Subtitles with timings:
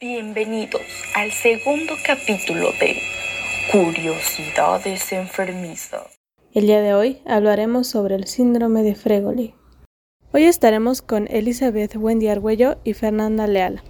[0.00, 0.82] Bienvenidos
[1.16, 3.02] al segundo capítulo de
[3.72, 6.20] Curiosidades enfermizas.
[6.54, 9.56] El día de hoy hablaremos sobre el síndrome de Fregoli.
[10.32, 13.82] Hoy estaremos con Elizabeth Wendy Argüello y Fernanda Leal.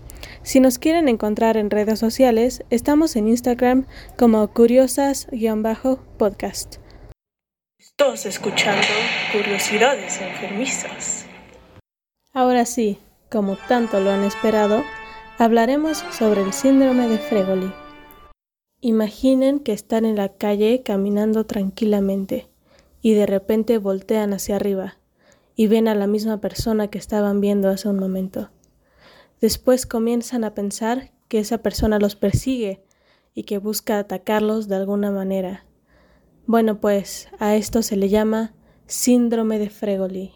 [0.42, 3.86] Si nos quieren encontrar en redes sociales, estamos en Instagram
[4.16, 6.76] como curiosas-podcast.
[7.78, 8.86] Estás escuchando
[9.30, 11.26] Curiosidades enfermizas.
[12.32, 12.98] Ahora sí,
[13.30, 14.84] como tanto lo han esperado,
[15.38, 17.72] hablaremos sobre el síndrome de Fregoli.
[18.80, 22.48] Imaginen que están en la calle caminando tranquilamente
[23.02, 24.98] y de repente voltean hacia arriba
[25.54, 28.50] y ven a la misma persona que estaban viendo hace un momento.
[29.40, 32.82] Después comienzan a pensar que esa persona los persigue
[33.32, 35.64] y que busca atacarlos de alguna manera.
[36.46, 38.54] Bueno, pues a esto se le llama
[38.86, 40.32] síndrome de Fregoli.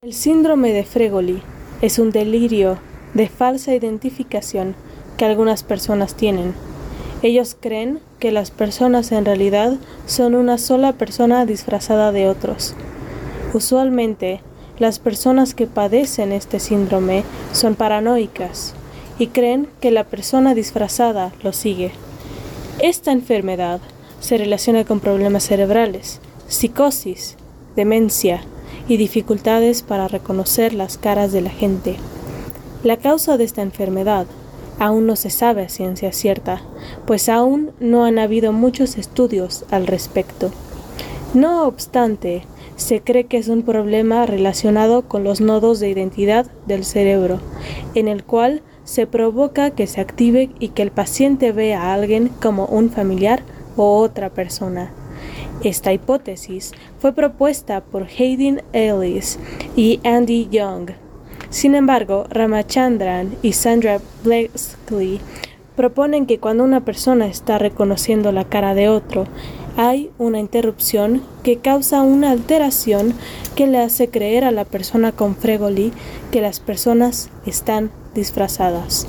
[0.00, 1.42] El síndrome de Fregoli
[1.82, 2.78] es un delirio
[3.14, 4.74] de falsa identificación
[5.16, 6.54] que algunas personas tienen.
[7.22, 9.74] Ellos creen que las personas en realidad
[10.06, 12.74] son una sola persona disfrazada de otros.
[13.52, 14.40] Usualmente,
[14.78, 18.74] las personas que padecen este síndrome son paranoicas
[19.18, 21.92] y creen que la persona disfrazada lo sigue.
[22.78, 23.80] Esta enfermedad
[24.20, 27.36] se relaciona con problemas cerebrales, psicosis,
[27.76, 28.42] demencia
[28.88, 31.96] y dificultades para reconocer las caras de la gente.
[32.82, 34.26] La causa de esta enfermedad
[34.78, 36.62] aún no se sabe a ciencia cierta,
[37.06, 40.50] pues aún no han habido muchos estudios al respecto.
[41.34, 42.44] No obstante,
[42.76, 47.38] se cree que es un problema relacionado con los nodos de identidad del cerebro,
[47.94, 52.28] en el cual se provoca que se active y que el paciente vea a alguien
[52.40, 53.42] como un familiar
[53.76, 54.90] o otra persona.
[55.62, 59.38] Esta hipótesis fue propuesta por Hayden Ellis
[59.76, 60.92] y Andy Young.
[61.50, 65.20] Sin embargo, Ramachandran y Sandra Blakeslee
[65.74, 69.26] proponen que cuando una persona está reconociendo la cara de otro,
[69.76, 73.14] hay una interrupción que causa una alteración
[73.56, 75.92] que le hace creer a la persona con Fregoli
[76.30, 79.08] que las personas están disfrazadas.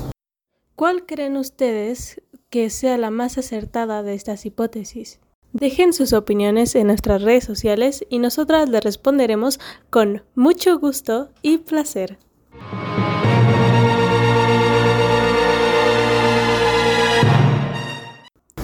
[0.74, 5.20] ¿Cuál creen ustedes que sea la más acertada de estas hipótesis?
[5.52, 9.60] Dejen sus opiniones en nuestras redes sociales y nosotras les responderemos
[9.90, 12.18] con mucho gusto y placer.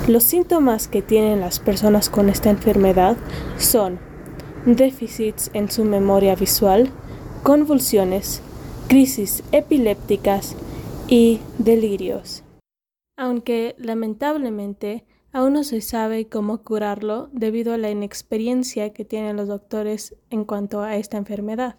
[0.08, 3.18] Los síntomas que tienen las personas con esta enfermedad
[3.58, 3.98] son
[4.64, 6.88] déficits en su memoria visual,
[7.42, 8.40] convulsiones,
[8.88, 10.56] crisis epilépticas
[11.08, 12.42] y delirios.
[13.18, 19.48] Aunque lamentablemente aún no se sabe cómo curarlo debido a la inexperiencia que tienen los
[19.48, 21.76] doctores en cuanto a esta enfermedad.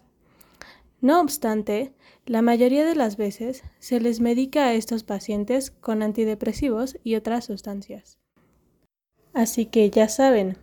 [1.02, 1.94] No obstante,
[2.26, 7.46] la mayoría de las veces se les medica a estos pacientes con antidepresivos y otras
[7.46, 8.18] sustancias.
[9.32, 10.58] Así que ya saben,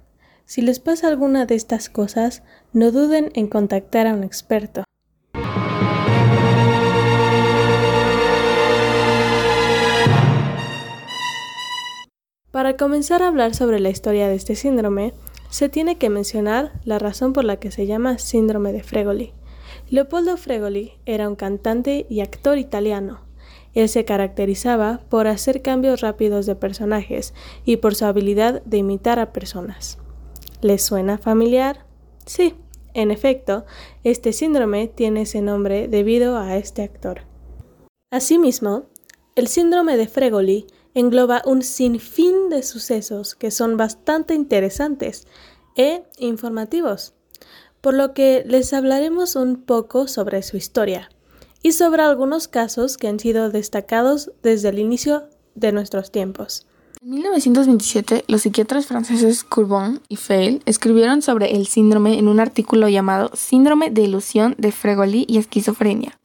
[0.45, 4.83] si les pasa alguna de estas cosas, no duden en contactar a un experto.
[12.51, 15.13] Para comenzar a hablar sobre la historia de este síndrome,
[15.49, 19.33] se tiene que mencionar la razón por la que se llama síndrome de Fregoli.
[19.89, 23.27] Leopoldo Fregoli era un cantante y actor italiano,
[23.77, 29.19] él se caracterizaba por hacer cambios rápidos de personajes y por su habilidad de imitar
[29.19, 29.99] a personas.
[30.61, 31.85] ¿Les suena familiar?
[32.25, 32.55] Sí,
[32.95, 33.65] en efecto,
[34.03, 37.21] este síndrome tiene ese nombre debido a este actor.
[38.09, 38.85] Asimismo,
[39.35, 40.65] el síndrome de Fregoli
[40.95, 45.27] engloba un sinfín de sucesos que son bastante interesantes
[45.75, 47.13] e informativos,
[47.81, 51.09] por lo que les hablaremos un poco sobre su historia
[51.63, 56.65] y sobre algunos casos que han sido destacados desde el inicio de nuestros tiempos.
[57.01, 62.89] En 1927, los psiquiatras franceses Courbon y Feil escribieron sobre el síndrome en un artículo
[62.89, 66.19] llamado Síndrome de ilusión de Fregoli y esquizofrenia.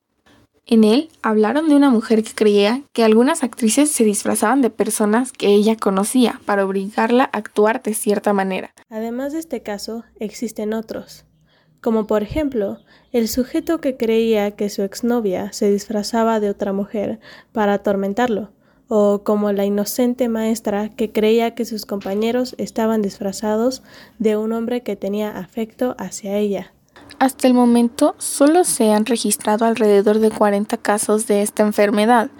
[0.64, 5.32] En él hablaron de una mujer que creía que algunas actrices se disfrazaban de personas
[5.32, 8.72] que ella conocía para obligarla a actuar de cierta manera.
[8.88, 11.26] Además de este caso, existen otros
[11.82, 12.79] como por ejemplo
[13.12, 17.20] el sujeto que creía que su exnovia se disfrazaba de otra mujer
[17.52, 18.50] para atormentarlo,
[18.88, 23.82] o como la inocente maestra que creía que sus compañeros estaban disfrazados
[24.19, 26.73] de un hombre que tenía afecto hacia ella.
[27.19, 32.31] Hasta el momento solo se han registrado alrededor de 40 casos de esta enfermedad,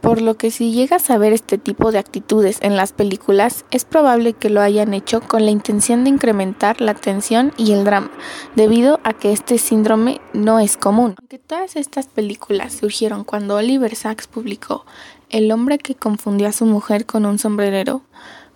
[0.00, 3.84] por lo que si llegas a ver este tipo de actitudes en las películas, es
[3.84, 8.10] probable que lo hayan hecho con la intención de incrementar la tensión y el drama,
[8.54, 11.16] debido a que este síndrome no es común.
[11.18, 14.84] Aunque todas estas películas surgieron cuando Oliver Sacks publicó
[15.28, 18.02] El hombre que confundió a su mujer con un sombrerero,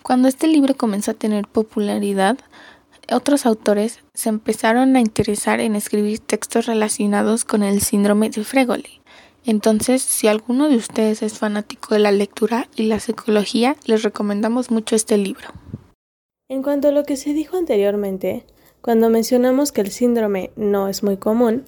[0.03, 2.39] cuando este libro comenzó a tener popularidad,
[3.13, 9.00] otros autores se empezaron a interesar en escribir textos relacionados con el síndrome de Fregoli.
[9.47, 14.71] Entonces, si alguno de ustedes es fanático de la lectura y la psicología, les recomendamos
[14.71, 15.49] mucho este libro.
[16.49, 18.45] En cuanto a lo que se dijo anteriormente,
[18.83, 21.65] cuando mencionamos que el síndrome no es muy común,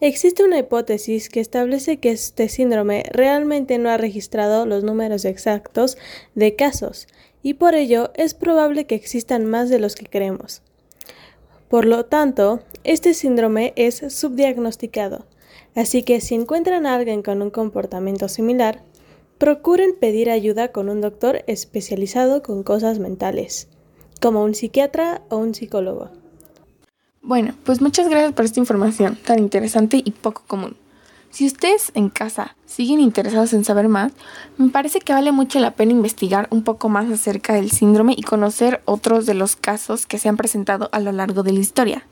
[0.00, 5.96] existe una hipótesis que establece que este síndrome realmente no ha registrado los números exactos
[6.34, 7.08] de casos
[7.42, 10.62] y por ello es probable que existan más de los que creemos.
[11.68, 15.26] Por lo tanto, este síndrome es subdiagnosticado
[15.74, 18.82] Así que si encuentran a alguien con un comportamiento similar,
[19.38, 23.68] procuren pedir ayuda con un doctor especializado con cosas mentales,
[24.20, 26.10] como un psiquiatra o un psicólogo.
[27.20, 30.76] Bueno, pues muchas gracias por esta información tan interesante y poco común.
[31.30, 34.12] Si ustedes en casa siguen interesados en saber más,
[34.56, 38.22] me parece que vale mucho la pena investigar un poco más acerca del síndrome y
[38.22, 42.06] conocer otros de los casos que se han presentado a lo largo de la historia.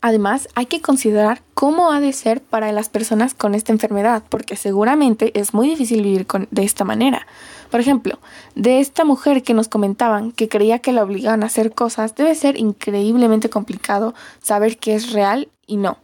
[0.00, 4.56] Además, hay que considerar cómo ha de ser para las personas con esta enfermedad, porque
[4.56, 7.26] seguramente es muy difícil vivir de esta manera.
[7.70, 8.18] Por ejemplo,
[8.54, 12.34] de esta mujer que nos comentaban que creía que la obligaban a hacer cosas, debe
[12.34, 15.98] ser increíblemente complicado saber qué es real y no.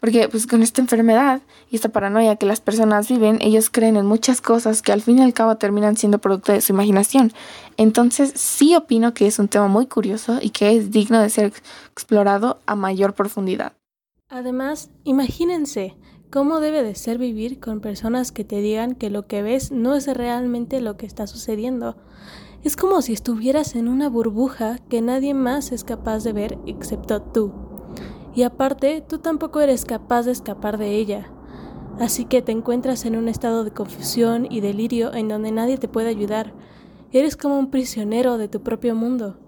[0.00, 1.40] Porque pues con esta enfermedad
[1.70, 5.18] y esta paranoia que las personas viven, ellos creen en muchas cosas que al fin
[5.18, 7.32] y al cabo terminan siendo producto de su imaginación.
[7.76, 11.52] Entonces sí opino que es un tema muy curioso y que es digno de ser
[11.90, 13.72] explorado a mayor profundidad.
[14.28, 15.96] Además, imagínense
[16.30, 19.94] cómo debe de ser vivir con personas que te digan que lo que ves no
[19.94, 21.96] es realmente lo que está sucediendo.
[22.64, 27.22] Es como si estuvieras en una burbuja que nadie más es capaz de ver excepto
[27.22, 27.65] tú.
[28.36, 31.30] Y aparte, tú tampoco eres capaz de escapar de ella.
[31.98, 35.88] Así que te encuentras en un estado de confusión y delirio en donde nadie te
[35.88, 36.52] puede ayudar.
[37.12, 39.38] Eres como un prisionero de tu propio mundo.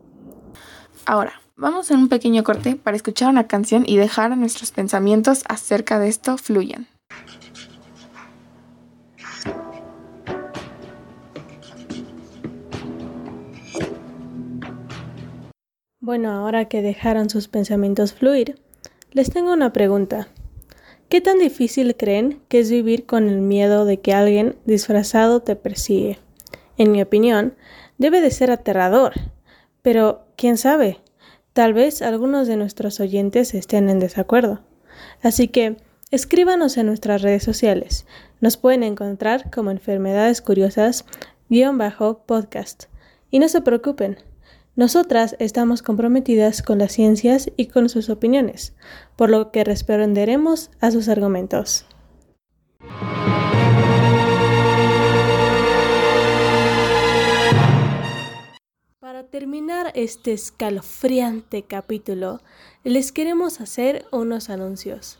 [1.05, 5.45] Ahora, vamos en un pequeño corte para escuchar una canción y dejar a nuestros pensamientos
[5.49, 6.89] acerca de esto fluyan.
[16.01, 18.63] Bueno, ahora que dejaron sus pensamientos fluir,
[19.13, 20.27] les tengo una pregunta.
[21.09, 25.57] ¿Qué tan difícil creen que es vivir con el miedo de que alguien disfrazado te
[25.57, 26.19] persigue?
[26.77, 27.55] En mi opinión,
[27.97, 29.15] debe de ser aterrador.
[29.81, 30.99] Pero, ¿quién sabe?
[31.55, 34.61] Tal vez algunos de nuestros oyentes estén en desacuerdo.
[35.23, 35.79] Así que,
[36.11, 38.05] escríbanos en nuestras redes sociales.
[38.41, 42.85] Nos pueden encontrar como enfermedades curiosas-podcast.
[43.31, 44.19] Y no se preocupen,
[44.79, 48.77] nosotras estamos comprometidas con las ciencias y con sus opiniones,
[49.17, 51.85] por lo que responderemos a sus argumentos.
[59.01, 62.41] Para terminar este escalofriante capítulo,
[62.85, 65.19] les queremos hacer unos anuncios.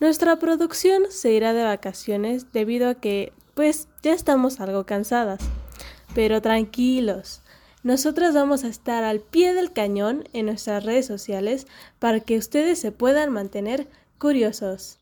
[0.00, 5.40] Nuestra producción se irá de vacaciones debido a que, pues, ya estamos algo cansadas.
[6.14, 7.42] Pero tranquilos,
[7.88, 11.66] nosotras vamos a estar al pie del cañón en nuestras redes sociales
[11.98, 13.86] para que ustedes se puedan mantener
[14.18, 15.00] curiosos.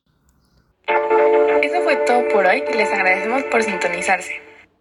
[0.87, 4.46] Eso fue todo por hoy les agradecemos por sintonizarse.